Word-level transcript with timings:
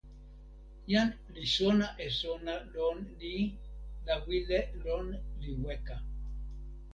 jan 0.91 1.09
li 1.33 1.45
sona 1.55 1.87
e 2.05 2.07
sona 2.19 2.55
lon 2.73 2.97
ni 3.19 3.35
la 4.05 4.15
wile 4.25 4.59
lon 4.85 5.05
li 5.41 5.51
weka. 5.63 5.97